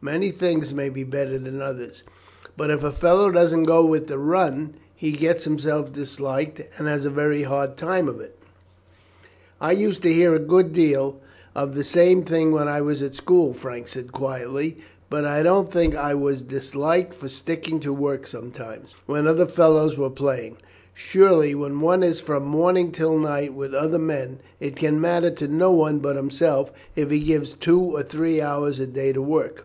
[0.00, 2.04] Many things may be better than others,
[2.56, 7.04] but if a fellow doesn't go with the run he gets himself disliked, and has
[7.04, 8.38] a very hard time of it."
[9.60, 11.18] "I used to hear a good deal
[11.52, 14.78] of the same thing when I was at school," Frank said quietly,
[15.10, 19.98] "but I don't think I was disliked for sticking to work sometimes, when other fellows
[19.98, 20.58] were playing.
[20.94, 25.48] Surely when one is from morning till night with other men, it can matter to
[25.48, 29.64] no one but himself if he gives two or three hours a day to work."